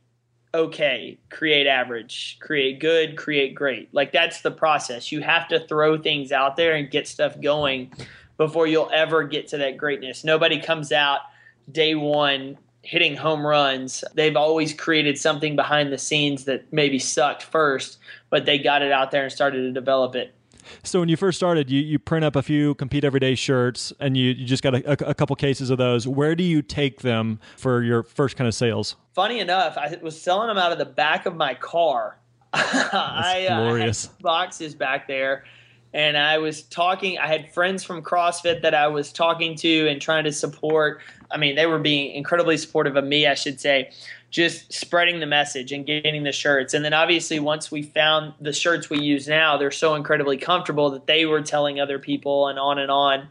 [0.53, 1.17] okay.
[1.31, 2.38] Create average.
[2.39, 3.17] Create good.
[3.17, 3.91] Create great.
[3.91, 5.12] Like that's the process.
[5.12, 7.91] You have to throw things out there and get stuff going
[8.38, 10.23] before you'll ever get to that greatness.
[10.23, 11.21] Nobody comes out
[11.71, 14.03] day one hitting home runs.
[14.13, 17.97] They've always created something behind the scenes that maybe sucked first,
[18.29, 20.36] but they got it out there and started to develop it.
[20.84, 24.15] So when you first started, you, you print up a few compete everyday shirts, and
[24.15, 26.08] you, you just got a, a, a couple cases of those.
[26.08, 28.95] Where do you take them for your first kind of sales?
[29.13, 32.17] Funny enough, I was selling them out of the back of my car.
[32.53, 35.43] I, uh, I had boxes back there,
[35.93, 37.17] and I was talking.
[37.17, 41.02] I had friends from CrossFit that I was talking to and trying to support.
[41.32, 43.91] I mean, they were being incredibly supportive of me, I should say
[44.30, 46.73] just spreading the message and getting the shirts.
[46.73, 50.89] And then obviously once we found the shirts we use now, they're so incredibly comfortable
[50.91, 53.30] that they were telling other people and on and on.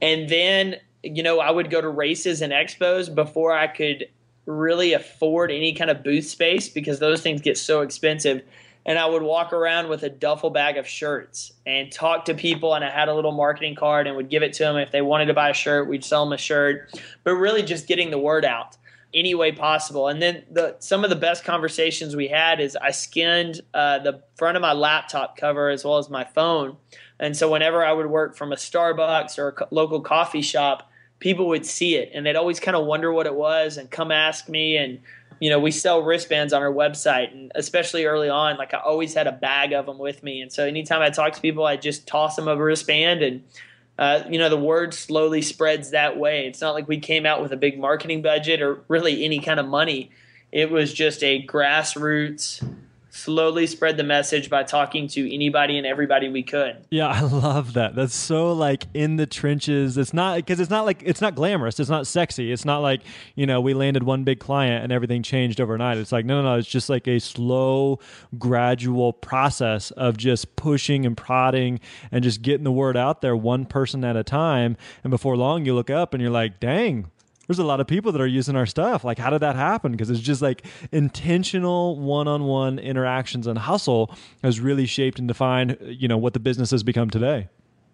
[0.00, 4.08] And then, you know, I would go to races and expos before I could
[4.46, 8.42] really afford any kind of booth space because those things get so expensive.
[8.90, 12.74] And I would walk around with a duffel bag of shirts and talk to people.
[12.74, 14.76] And I had a little marketing card and would give it to them.
[14.78, 17.00] If they wanted to buy a shirt, we'd sell them a shirt.
[17.22, 18.76] But really just getting the word out
[19.14, 20.08] any way possible.
[20.08, 24.24] And then the some of the best conversations we had is I skinned uh, the
[24.34, 26.76] front of my laptop cover as well as my phone.
[27.20, 30.90] And so whenever I would work from a Starbucks or a co- local coffee shop,
[31.20, 34.10] people would see it and they'd always kind of wonder what it was and come
[34.10, 34.98] ask me and
[35.40, 39.14] you know, we sell wristbands on our website, and especially early on, like I always
[39.14, 40.42] had a bag of them with me.
[40.42, 43.42] And so anytime I talk to people, I just toss them a wristband, and
[43.98, 46.46] uh, you know, the word slowly spreads that way.
[46.46, 49.58] It's not like we came out with a big marketing budget or really any kind
[49.58, 50.10] of money.
[50.52, 52.66] It was just a grassroots
[53.10, 56.86] slowly spread the message by talking to anybody and everybody we could.
[56.90, 57.94] Yeah, I love that.
[57.94, 59.98] That's so like in the trenches.
[59.98, 61.78] It's not because it's not like it's not glamorous.
[61.80, 62.52] It's not sexy.
[62.52, 63.02] It's not like,
[63.34, 65.98] you know, we landed one big client and everything changed overnight.
[65.98, 66.58] It's like, no, no, no.
[66.58, 67.98] It's just like a slow,
[68.38, 71.80] gradual process of just pushing and prodding
[72.12, 74.76] and just getting the word out there one person at a time.
[75.02, 77.10] And before long, you look up and you're like, dang,
[77.50, 79.02] there's a lot of people that are using our stuff.
[79.02, 79.90] Like, how did that happen?
[79.90, 86.06] Because it's just like intentional one-on-one interactions and hustle has really shaped and defined, you
[86.06, 87.48] know, what the business has become today.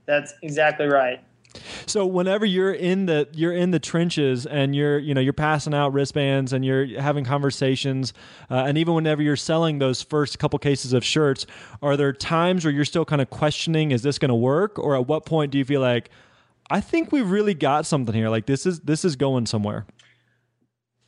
[0.05, 1.25] That's exactly right.
[1.87, 5.73] So whenever you're in the you're in the trenches and you're you know you're passing
[5.73, 8.13] out wristbands and you're having conversations
[8.51, 11.47] uh, and even whenever you're selling those first couple cases of shirts,
[11.81, 14.97] are there times where you're still kind of questioning is this going to work or
[14.97, 16.11] at what point do you feel like
[16.71, 18.29] I think we've really got something here.
[18.29, 19.87] Like this is this is going somewhere.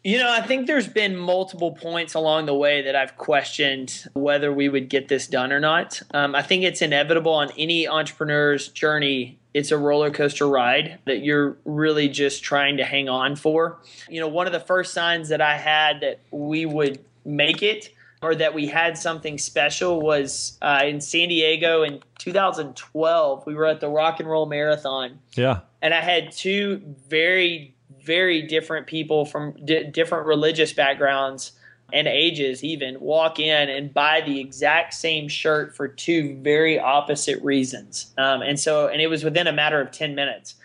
[0.05, 4.53] You know, I think there's been multiple points along the way that I've questioned whether
[4.53, 6.01] we would get this done or not.
[6.15, 9.39] Um, I think it's inevitable on any entrepreneur's journey.
[9.55, 13.81] It's a roller coaster ride that you're really just trying to hang on for.
[14.09, 17.91] You know, one of the first signs that I had that we would make it
[18.23, 23.47] or that we had something special was uh, in San Diego in 2012.
[23.47, 25.19] We were at the Rock and Roll Marathon.
[25.35, 25.61] Yeah.
[25.81, 31.53] And I had two very, very different people from d- different religious backgrounds
[31.93, 37.43] and ages even walk in and buy the exact same shirt for two very opposite
[37.43, 38.13] reasons.
[38.19, 40.57] Um, and so, and it was within a matter of 10 minutes.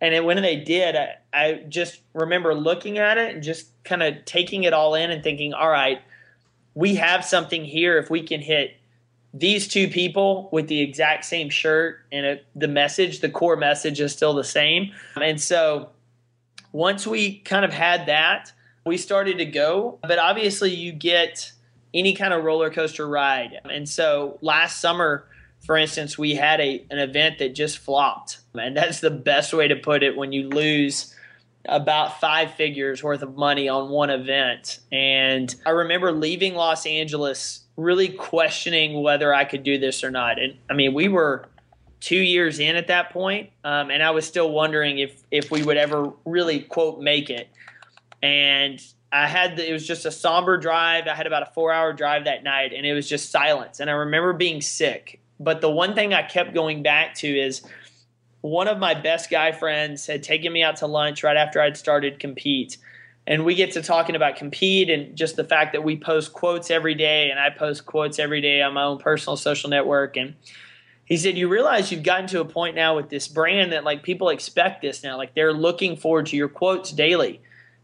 [0.00, 4.02] And it, when they did, I, I just remember looking at it and just kind
[4.02, 6.02] of taking it all in and thinking, all right,
[6.76, 8.76] we have something here if we can hit
[9.32, 13.98] these two people with the exact same shirt and it, the message, the core message
[13.98, 14.92] is still the same.
[15.20, 15.88] And so
[16.72, 18.52] once we kind of had that,
[18.84, 19.98] we started to go.
[20.02, 21.50] But obviously, you get
[21.94, 23.58] any kind of roller coaster ride.
[23.64, 25.26] And so last summer,
[25.64, 28.40] for instance, we had a an event that just flopped.
[28.54, 31.15] And that's the best way to put it when you lose
[31.68, 34.80] about five figures worth of money on one event.
[34.92, 40.40] And I remember leaving Los Angeles really questioning whether I could do this or not.
[40.40, 41.48] And I mean, we were
[42.00, 45.62] two years in at that point, um, and I was still wondering if if we
[45.62, 47.48] would ever really quote make it.
[48.22, 48.80] And
[49.12, 51.06] I had the, it was just a somber drive.
[51.06, 53.80] I had about a four hour drive that night, and it was just silence.
[53.80, 55.20] And I remember being sick.
[55.38, 57.62] But the one thing I kept going back to is
[58.46, 61.76] one of my best guy friends had taken me out to lunch right after I'd
[61.76, 62.78] started compete.
[63.26, 66.70] And we get to talking about compete and just the fact that we post quotes
[66.70, 70.16] every day and i post quotes every day on my own personal social network.
[70.16, 70.34] And
[71.04, 74.04] he said you realize you've gotten to a point now with this brand that like
[74.04, 77.40] people expect this now like they're looking forward to your quotes daily.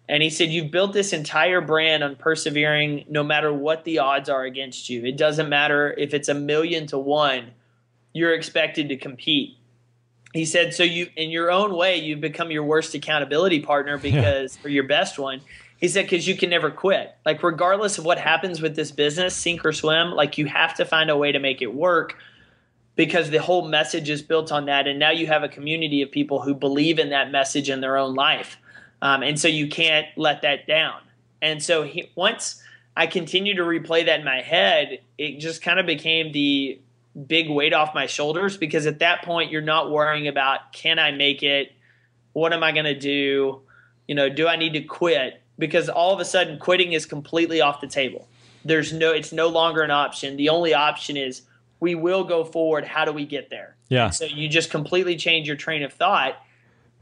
[0.09, 4.29] And he said you've built this entire brand on persevering no matter what the odds
[4.29, 5.05] are against you.
[5.05, 7.53] It doesn't matter if it's a million to one
[8.12, 9.57] you're expected to compete
[10.32, 14.56] he said so you in your own way you've become your worst accountability partner because
[14.56, 14.66] yeah.
[14.66, 15.40] or your best one.
[15.76, 17.14] He said because you can never quit.
[17.26, 20.84] Like regardless of what happens with this business sink or swim like you have to
[20.84, 22.16] find a way to make it work
[22.94, 26.10] because the whole message is built on that and now you have a community of
[26.10, 28.58] people who believe in that message in their own life
[29.00, 31.00] um, and so you can't let that down.
[31.42, 32.62] And so he, once
[32.94, 36.78] i continued to replay that in my head it just kind of became the
[37.27, 41.11] big weight off my shoulders because at that point you're not worrying about can I
[41.11, 41.72] make it?
[42.33, 43.61] What am I going to do?
[44.09, 45.42] You know, do I need to quit?
[45.59, 48.29] Because all of a sudden quitting is completely off the table.
[48.64, 50.37] There's no it's no longer an option.
[50.37, 51.42] The only option is
[51.81, 52.85] we will go forward.
[52.85, 53.77] How do we get there?
[53.88, 54.11] Yeah.
[54.11, 56.37] So you just completely change your train of thought.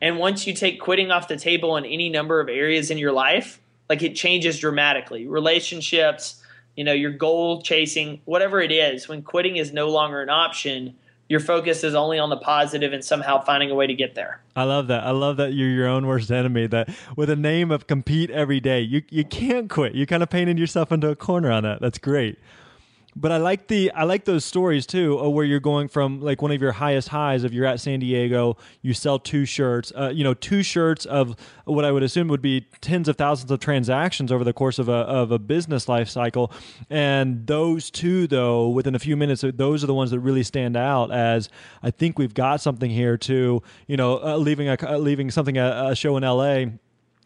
[0.01, 3.13] And once you take quitting off the table in any number of areas in your
[3.13, 5.27] life, like it changes dramatically.
[5.27, 6.40] Relationships,
[6.81, 10.97] you know, your goal chasing, whatever it is, when quitting is no longer an option,
[11.29, 14.41] your focus is only on the positive and somehow finding a way to get there.
[14.57, 15.05] I love that.
[15.05, 16.67] I love that you're your own worst enemy.
[16.69, 16.89] That
[17.19, 19.95] with a name of compete every day, you you can't quit.
[19.95, 21.83] You kind of painted yourself into a corner on that.
[21.83, 22.39] That's great.
[23.17, 26.43] But I like the I like those stories too, uh, where you're going from like
[26.43, 30.11] one of your highest highs of you're at San Diego, you sell two shirts, uh,
[30.15, 33.61] you know, two shirts of what I would assume would be tens of thousands of
[33.61, 36.53] transactions over the course of a of a business life cycle,
[36.89, 40.77] and those two though, within a few minutes, those are the ones that really stand
[40.77, 41.49] out as
[41.83, 45.59] I think we've got something here to you know uh, leaving a uh, leaving something
[45.59, 46.73] a, a show in L.A.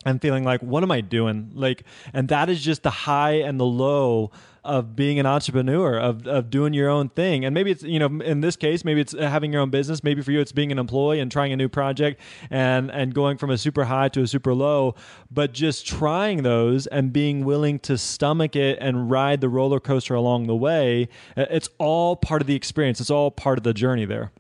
[0.06, 3.60] and feeling like what am I doing like, and that is just the high and
[3.60, 4.30] the low
[4.64, 7.44] of being an entrepreneur, of, of doing your own thing.
[7.44, 10.02] And maybe it's, you know, in this case, maybe it's having your own business.
[10.02, 13.36] Maybe for you, it's being an employee and trying a new project and, and going
[13.36, 14.94] from a super high to a super low.
[15.30, 20.14] But just trying those and being willing to stomach it and ride the roller coaster
[20.14, 23.00] along the way, uh, it's all part of the experience.
[23.00, 24.32] It's all part of the journey there.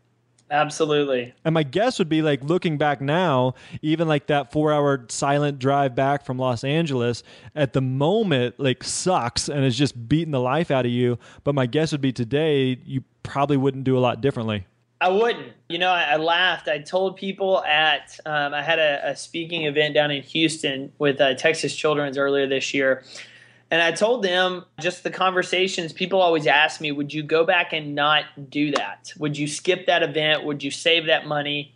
[0.50, 1.34] Absolutely.
[1.44, 5.58] And my guess would be like looking back now, even like that four hour silent
[5.58, 7.22] drive back from Los Angeles
[7.54, 11.18] at the moment, like sucks and is just beating the life out of you.
[11.42, 14.66] But my guess would be today, you probably wouldn't do a lot differently.
[15.00, 15.52] I wouldn't.
[15.68, 16.68] You know, I, I laughed.
[16.68, 21.20] I told people at, um, I had a, a, speaking event down in Houston with
[21.20, 23.02] uh, Texas Children's earlier this year
[23.74, 25.92] and I told them just the conversations.
[25.92, 29.12] People always ask me, would you go back and not do that?
[29.18, 30.44] Would you skip that event?
[30.44, 31.74] Would you save that money?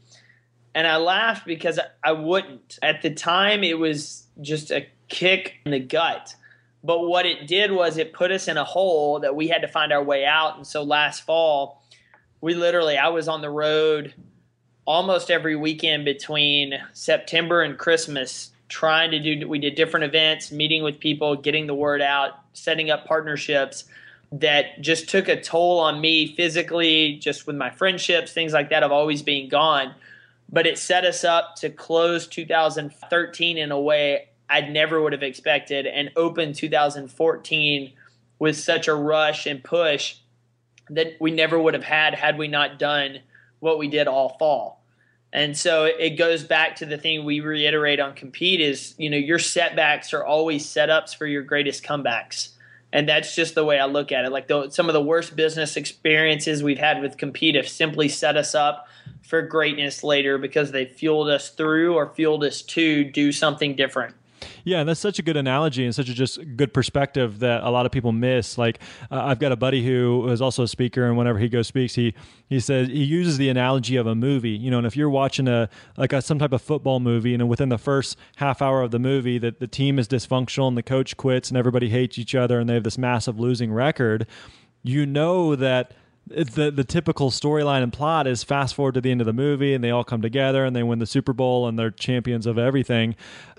[0.77, 2.79] And I laughed because I wouldn't.
[2.83, 6.37] At the time, it was just a kick in the gut.
[6.85, 9.69] But what it did was it put us in a hole that we had to
[9.69, 10.57] find our way out.
[10.57, 11.83] And so last fall,
[12.41, 14.15] we literally, I was on the road
[14.85, 20.83] almost every weekend between September and Christmas trying to do we did different events meeting
[20.83, 23.85] with people getting the word out setting up partnerships
[24.31, 28.83] that just took a toll on me physically just with my friendships things like that
[28.83, 29.95] have always been gone.
[30.51, 35.23] But it set us up to close 2013 in a way i never would have
[35.23, 37.93] expected and open 2014
[38.39, 40.17] with such a rush and push
[40.91, 43.21] that we never would have had had we not done
[43.61, 44.78] what we did all fall
[45.33, 49.17] and so it goes back to the thing we reiterate on compete is, you know,
[49.17, 52.51] your setbacks are always setups for your greatest comebacks.
[52.91, 54.31] And that's just the way I look at it.
[54.31, 58.38] Like the, some of the worst business experiences we've had with compete have simply set
[58.38, 58.88] us up
[59.21, 64.14] for greatness later because they fueled us through or fueled us to do something different.
[64.64, 67.71] Yeah, and that's such a good analogy and such a just good perspective that a
[67.71, 68.59] lot of people miss.
[68.59, 71.66] Like uh, I've got a buddy who is also a speaker, and whenever he goes
[71.66, 72.14] speaks, he
[72.49, 74.51] he says he uses the analogy of a movie.
[74.51, 77.49] You know, and if you're watching a like a, some type of football movie, and
[77.49, 80.83] within the first half hour of the movie, that the team is dysfunctional and the
[80.83, 84.27] coach quits and everybody hates each other and they have this massive losing record,
[84.83, 85.92] you know that
[86.29, 89.75] the the typical storyline and plot is fast forward to the end of the movie
[89.75, 92.59] and they all come together and they win the Super Bowl and they're champions of
[92.59, 93.14] everything.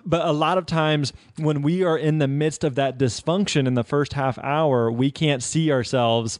[0.05, 3.73] But a lot of times when we are in the midst of that dysfunction in
[3.73, 6.39] the first half hour, we can't see ourselves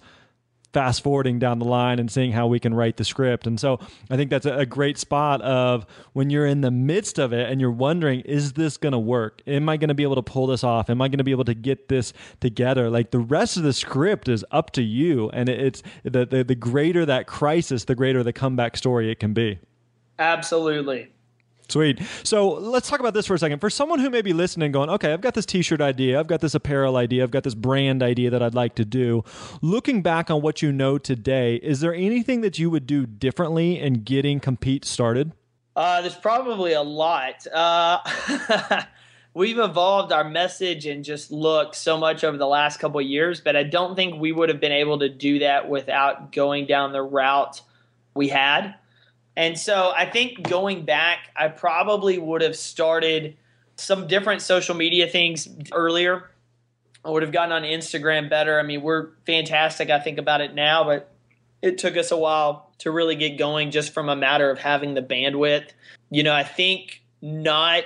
[0.74, 3.48] fast forwarding down the line and seeing how we can write the script.
[3.48, 3.80] And so
[4.10, 7.60] I think that's a, great spot of when you're in the midst of it and
[7.60, 9.42] you're wondering, is this going to work?
[9.48, 10.90] Am I going to be able to pull this off?
[10.90, 12.90] Am I going to be able to get this together?
[12.90, 15.30] Like the rest of the script is up to you.
[15.32, 19.34] And it's the, the, the greater that crisis, the greater the comeback story it can
[19.34, 19.58] be.
[20.20, 21.10] Absolutely.
[21.70, 22.02] Sweet.
[22.24, 23.60] So let's talk about this for a second.
[23.60, 26.28] For someone who may be listening, going, okay, I've got this t shirt idea, I've
[26.28, 29.24] got this apparel idea, I've got this brand idea that I'd like to do.
[29.62, 33.80] Looking back on what you know today, is there anything that you would do differently
[33.80, 35.32] in getting Compete started?
[35.76, 37.46] Uh, there's probably a lot.
[37.54, 38.00] Uh,
[39.34, 43.40] we've evolved our message and just look so much over the last couple of years,
[43.40, 46.94] but I don't think we would have been able to do that without going down
[46.94, 47.62] the route
[48.14, 48.76] we had.
[49.36, 53.38] And so I think going back, I probably would have started
[53.78, 56.30] some different social media things earlier.
[57.06, 58.60] I would have gotten on Instagram better.
[58.60, 61.14] I mean, we're fantastic, I think, about it now, but
[61.62, 64.94] it took us a while to really get going just from a matter of having
[64.94, 65.70] the bandwidth.
[66.10, 67.84] You know, I think not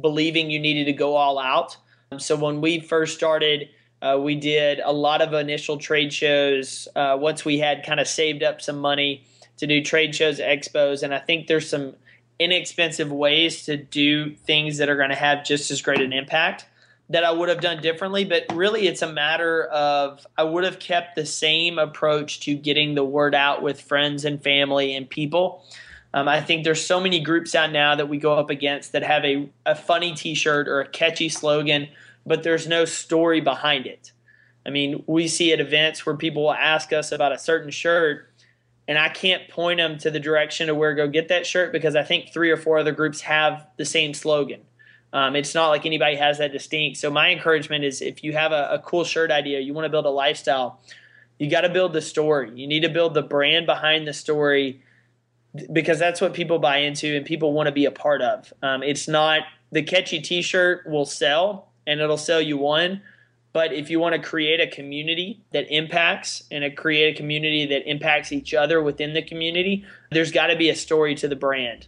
[0.00, 1.76] believing you needed to go all out.
[2.18, 3.68] So when we first started,
[4.00, 6.88] uh, we did a lot of initial trade shows.
[6.94, 9.24] Uh, once we had kind of saved up some money,
[9.62, 11.94] to do trade shows, expos, and I think there's some
[12.40, 16.66] inexpensive ways to do things that are going to have just as great an impact
[17.10, 18.24] that I would have done differently.
[18.24, 22.96] But really, it's a matter of I would have kept the same approach to getting
[22.96, 25.64] the word out with friends and family and people.
[26.12, 29.04] Um, I think there's so many groups out now that we go up against that
[29.04, 31.86] have a, a funny T-shirt or a catchy slogan,
[32.26, 34.10] but there's no story behind it.
[34.66, 38.31] I mean, we see at events where people will ask us about a certain shirt,
[38.88, 41.94] and I can't point them to the direction of where go get that shirt because
[41.94, 44.62] I think three or four other groups have the same slogan.
[45.12, 46.96] Um, it's not like anybody has that distinct.
[46.96, 49.90] So my encouragement is if you have a, a cool shirt idea, you want to
[49.90, 50.80] build a lifestyle,
[51.38, 52.50] you got to build the story.
[52.54, 54.82] You need to build the brand behind the story
[55.70, 58.52] because that's what people buy into and people want to be a part of.
[58.62, 63.02] Um, it's not the catchy T-shirt will sell and it'll sell you one,
[63.52, 67.66] but if you want to create a community that impacts and a create a community
[67.66, 71.36] that impacts each other within the community, there's got to be a story to the
[71.36, 71.86] brand.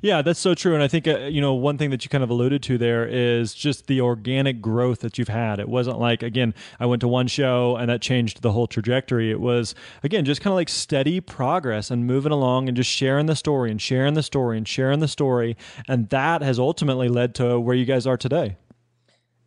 [0.00, 0.74] Yeah, that's so true.
[0.74, 3.06] And I think, uh, you know, one thing that you kind of alluded to there
[3.06, 5.58] is just the organic growth that you've had.
[5.58, 9.30] It wasn't like, again, I went to one show and that changed the whole trajectory.
[9.30, 13.26] It was, again, just kind of like steady progress and moving along and just sharing
[13.26, 15.56] the story and sharing the story and sharing the story.
[15.88, 18.56] And that has ultimately led to where you guys are today.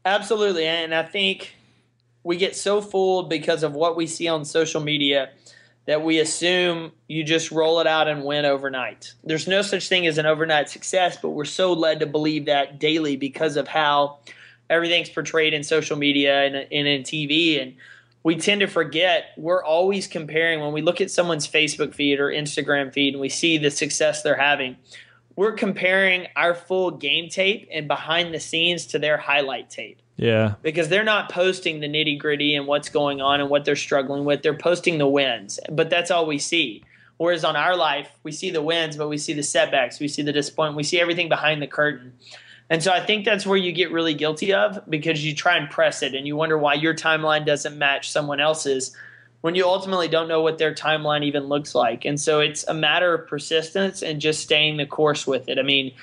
[0.05, 0.67] Absolutely.
[0.67, 1.55] And I think
[2.23, 5.31] we get so fooled because of what we see on social media
[5.87, 9.13] that we assume you just roll it out and win overnight.
[9.23, 12.79] There's no such thing as an overnight success, but we're so led to believe that
[12.79, 14.19] daily because of how
[14.69, 17.61] everything's portrayed in social media and, and in TV.
[17.61, 17.75] And
[18.23, 22.29] we tend to forget we're always comparing when we look at someone's Facebook feed or
[22.29, 24.77] Instagram feed and we see the success they're having.
[25.35, 29.99] We're comparing our full game tape and behind the scenes to their highlight tape.
[30.17, 30.55] Yeah.
[30.61, 34.23] Because they're not posting the nitty gritty and what's going on and what they're struggling
[34.23, 34.43] with.
[34.43, 36.83] They're posting the wins, but that's all we see.
[37.17, 40.21] Whereas on our life, we see the wins, but we see the setbacks, we see
[40.21, 42.13] the disappointment, we see everything behind the curtain.
[42.69, 45.69] And so I think that's where you get really guilty of because you try and
[45.69, 48.95] press it and you wonder why your timeline doesn't match someone else's
[49.45, 52.03] when you ultimately don't know what their timeline even looks like.
[52.03, 55.59] And so it's a matter of persistence and just staying the course with it.
[55.59, 55.93] I mean,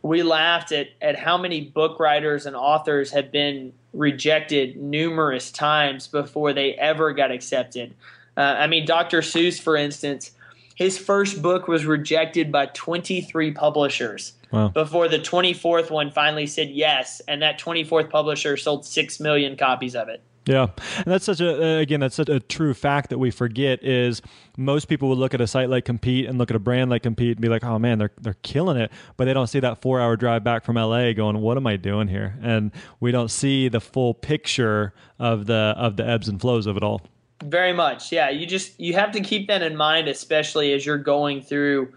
[0.00, 6.06] we laughed at, at how many book writers and authors have been rejected numerous times
[6.06, 7.92] before they ever got accepted.
[8.38, 9.20] Uh, I mean, Dr.
[9.20, 10.30] Seuss, for instance,
[10.74, 14.68] his first book was rejected by 23 publishers wow.
[14.68, 19.94] before the 24th one finally said yes, and that 24th publisher sold 6 million copies
[19.94, 20.22] of it.
[20.44, 20.66] Yeah,
[20.96, 24.20] and that's such a uh, again that's such a true fact that we forget is
[24.56, 27.04] most people will look at a site like Compete and look at a brand like
[27.04, 29.80] Compete and be like, oh man, they're they're killing it, but they don't see that
[29.80, 32.36] four hour drive back from LA going, what am I doing here?
[32.42, 36.76] And we don't see the full picture of the of the ebbs and flows of
[36.76, 37.02] it all.
[37.44, 38.28] Very much, yeah.
[38.28, 41.92] You just you have to keep that in mind, especially as you're going through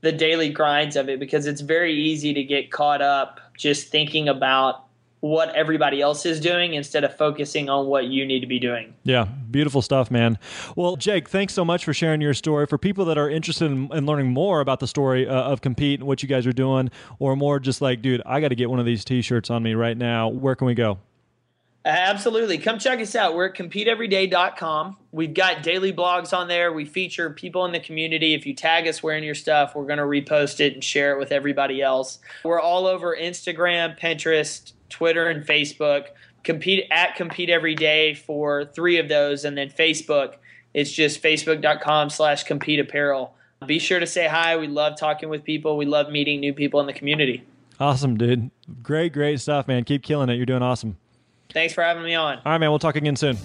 [0.00, 4.28] the daily grinds of it, because it's very easy to get caught up just thinking
[4.28, 4.83] about
[5.24, 8.92] what everybody else is doing instead of focusing on what you need to be doing.
[9.04, 10.38] Yeah, beautiful stuff, man.
[10.76, 12.66] Well, Jake, thanks so much for sharing your story.
[12.66, 16.00] For people that are interested in, in learning more about the story uh, of Compete
[16.00, 18.68] and what you guys are doing, or more just like, dude, I got to get
[18.68, 20.98] one of these t shirts on me right now, where can we go?
[21.86, 22.58] Absolutely.
[22.58, 23.34] Come check us out.
[23.34, 24.96] We're at competeeveryday.com.
[25.12, 26.72] We've got daily blogs on there.
[26.72, 28.34] We feature people in the community.
[28.34, 31.18] If you tag us wearing your stuff, we're going to repost it and share it
[31.18, 32.20] with everybody else.
[32.42, 36.06] We're all over Instagram, Pinterest, Twitter and Facebook.
[36.44, 40.34] Compete at Compete Every Day for three of those, and then Facebook.
[40.72, 43.34] It's just facebook.com slash compete apparel.
[43.66, 44.56] Be sure to say hi.
[44.56, 45.76] We love talking with people.
[45.76, 47.42] We love meeting new people in the community.
[47.80, 48.50] Awesome, dude.
[48.82, 49.82] Great, great stuff, man.
[49.82, 50.34] Keep killing it.
[50.34, 50.96] You're doing awesome.
[51.52, 52.36] Thanks for having me on.
[52.38, 52.70] All right, man.
[52.70, 53.36] We'll talk again soon.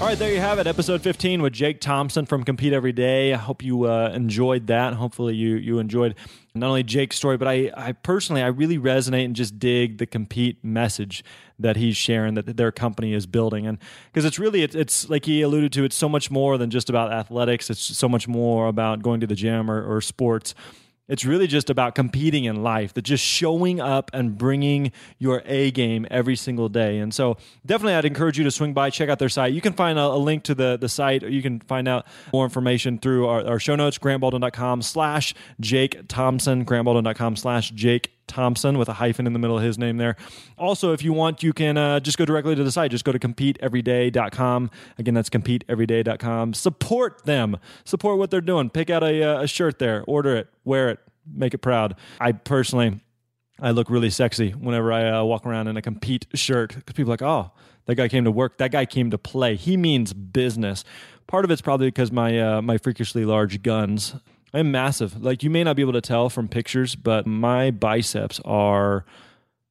[0.00, 3.34] All right, there you have it, episode 15 with Jake Thompson from Compete Every Day.
[3.34, 4.94] I hope you uh, enjoyed that.
[4.94, 6.14] Hopefully, you you enjoyed
[6.54, 10.06] not only Jake's story, but I, I personally I really resonate and just dig the
[10.06, 11.24] Compete message
[11.58, 13.78] that he's sharing that their company is building, and
[14.12, 16.88] because it's really it's, it's like he alluded to, it's so much more than just
[16.88, 17.68] about athletics.
[17.68, 20.54] It's so much more about going to the gym or, or sports
[21.08, 25.70] it's really just about competing in life, that just showing up and bringing your A
[25.70, 26.98] game every single day.
[26.98, 29.52] And so, definitely, I'd encourage you to swing by, check out their site.
[29.52, 32.06] You can find a, a link to the, the site, or you can find out
[32.32, 38.78] more information through our, our show notes, grantbaldwin.com slash Jake Thompson, grantbaldwin.com slash Jake Thompson
[38.78, 40.16] with a hyphen in the middle of his name there.
[40.56, 42.90] Also, if you want, you can uh, just go directly to the site.
[42.90, 44.70] Just go to competeeveryday.com.
[44.98, 46.54] Again, that's competeeveryday.com.
[46.54, 47.56] Support them.
[47.84, 48.70] Support what they're doing.
[48.70, 51.96] Pick out a, uh, a shirt there, order it, wear it, make it proud.
[52.20, 53.00] I personally,
[53.60, 57.10] I look really sexy whenever I uh, walk around in a compete shirt because people
[57.10, 57.50] are like, oh,
[57.86, 58.58] that guy came to work.
[58.58, 59.56] That guy came to play.
[59.56, 60.84] He means business.
[61.26, 64.14] Part of it's probably because my uh, my freakishly large guns.
[64.52, 65.22] I'm massive.
[65.22, 69.04] Like you may not be able to tell from pictures, but my biceps are.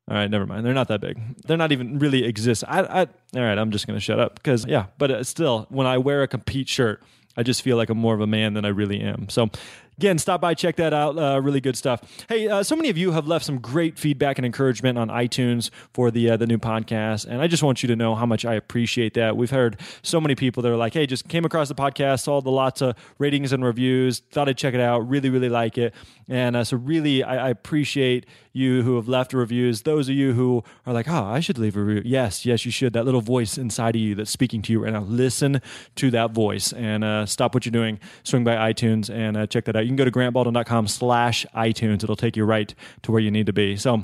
[0.09, 0.65] All right, never mind.
[0.65, 1.19] They're not that big.
[1.45, 2.63] They're not even really exist.
[2.65, 2.99] I, I
[3.35, 3.57] all right.
[3.57, 4.85] I'm just gonna shut up because yeah.
[4.97, 7.03] But uh, still, when I wear a compete shirt,
[7.35, 9.27] I just feel like I'm more of a man than I really am.
[9.29, 9.49] So
[9.97, 11.17] Again, stop by, check that out.
[11.17, 12.03] Uh, really good stuff.
[12.29, 15.71] Hey, uh, so many of you have left some great feedback and encouragement on iTunes
[15.91, 18.45] for the uh, the new podcast, and I just want you to know how much
[18.45, 19.35] I appreciate that.
[19.35, 22.41] We've heard so many people that are like, "Hey, just came across the podcast, saw
[22.41, 25.09] the lots of ratings and reviews, thought I'd check it out.
[25.09, 25.95] Really, really like it."
[26.29, 29.83] And uh, so, really, I, I appreciate you who have left reviews.
[29.83, 32.71] Those of you who are like, "Oh, I should leave a review." Yes, yes, you
[32.71, 32.93] should.
[32.93, 35.01] That little voice inside of you that's speaking to you right now.
[35.01, 35.61] Listen
[35.95, 37.99] to that voice and uh, stop what you're doing.
[38.23, 39.83] Swing by iTunes and uh, check that out.
[39.83, 42.03] You can go to grantbaldwin.com slash iTunes.
[42.03, 42.73] It'll take you right
[43.03, 43.77] to where you need to be.
[43.77, 44.03] So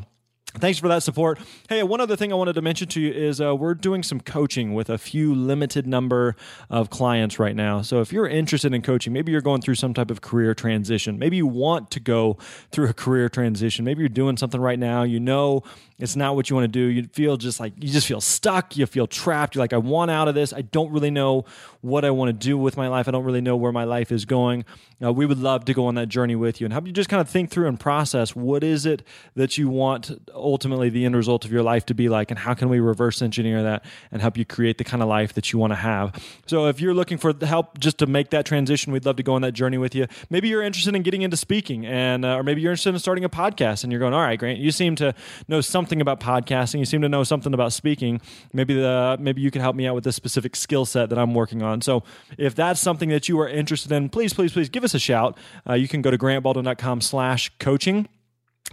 [0.59, 1.39] Thanks for that support.
[1.67, 4.19] Hey, one other thing I wanted to mention to you is uh, we're doing some
[4.19, 6.35] coaching with a few limited number
[6.69, 7.81] of clients right now.
[7.81, 11.17] So if you're interested in coaching, maybe you're going through some type of career transition,
[11.17, 12.37] maybe you want to go
[12.71, 15.63] through a career transition, maybe you're doing something right now, you know
[16.03, 16.81] it's not what you want to do.
[16.81, 18.75] You feel just like you just feel stuck.
[18.75, 19.55] You feel trapped.
[19.55, 20.51] You're like, I want out of this.
[20.51, 21.45] I don't really know
[21.83, 23.09] what I want to do with my life.
[23.09, 24.63] I don't really know where my life is going.
[25.03, 27.09] Uh, we would love to go on that journey with you and help you just
[27.09, 29.05] kind of think through and process what is it
[29.35, 32.53] that you want ultimately the end result of your life to be like, and how
[32.53, 35.59] can we reverse engineer that and help you create the kind of life that you
[35.59, 36.23] want to have.
[36.45, 39.33] So if you're looking for help just to make that transition, we'd love to go
[39.33, 40.07] on that journey with you.
[40.29, 43.25] Maybe you're interested in getting into speaking, and uh, or maybe you're interested in starting
[43.25, 45.13] a podcast, and you're going, all right, Grant, you seem to
[45.49, 46.79] know something about podcasting.
[46.79, 48.21] You seem to know something about speaking.
[48.53, 51.33] Maybe the maybe you can help me out with this specific skill set that I'm
[51.33, 51.72] working on.
[51.81, 52.03] So
[52.37, 55.37] if that's something that you are interested in, please, please, please give us a shout.
[55.67, 58.07] Uh, you can go to grantbaldwin.com slash coaching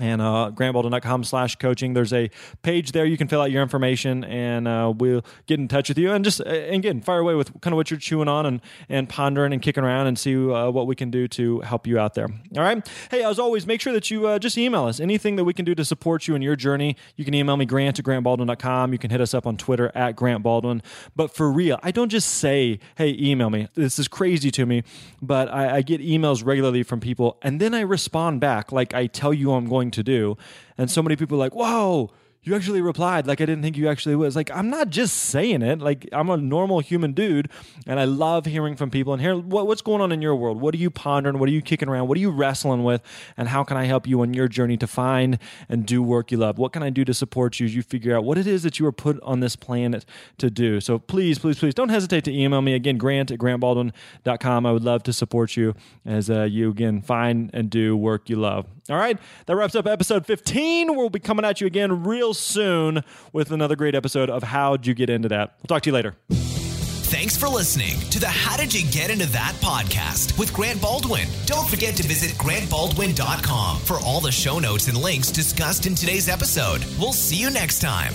[0.01, 1.95] and uh, grantbaldwin.com slash coaching.
[1.95, 2.31] There's a
[2.63, 3.05] page there.
[3.05, 6.13] You can fill out your information and uh, we'll get in touch with you.
[6.13, 9.09] And just uh, again fire away with kind of what you're chewing on and, and
[9.09, 12.15] pondering and kicking around and see uh, what we can do to help you out
[12.15, 12.29] there.
[12.57, 12.89] All right?
[13.11, 15.01] Hey as always make sure that you uh, just email us.
[15.01, 17.67] Anything that we can do to support you in your journey you can email me
[17.67, 20.83] grant at grantbaldwin.com you can hit us up on twitter at grant baldwin
[21.15, 23.69] but for real i don't just say hey email me.
[23.75, 24.83] This is crazy to me
[25.21, 29.07] but I, I get emails regularly from people and then i respond back like i
[29.07, 30.36] tell you i'm going to do.
[30.78, 32.11] And so many people like, whoa,
[32.43, 34.34] you actually replied like I didn't think you actually was.
[34.34, 35.80] Like I'm not just saying it.
[35.80, 37.51] Like I'm a normal human dude,
[37.86, 40.61] and I love hearing from people and hear what, what's going on in your world.
[40.61, 41.38] What are you pondering?
[41.38, 42.09] What are you kicking around?
[42.09, 43.03] What are you wrestling with?
[43.36, 45.38] And how can I help you on your journey to find
[45.68, 46.57] and do work you love?
[46.57, 48.78] What can I do to support you as you figure out what it is that
[48.78, 50.07] you were put on this planet
[50.38, 50.80] to do?
[50.80, 52.97] So please, please, please don't hesitate to email me again.
[52.97, 54.66] Grant at grantbaldwin.com.
[54.66, 55.74] I would love to support you
[56.07, 58.66] as uh, you again find and do work you love.
[58.91, 60.97] All right, that wraps up episode 15.
[60.97, 64.95] We'll be coming at you again real soon with another great episode of How'd You
[64.95, 65.55] Get Into That.
[65.59, 66.16] We'll talk to you later.
[67.11, 71.26] Thanks for listening to the How Did You Get Into That podcast with Grant Baldwin.
[71.45, 76.28] Don't forget to visit grantbaldwin.com for all the show notes and links discussed in today's
[76.28, 76.84] episode.
[77.01, 78.12] We'll see you next time.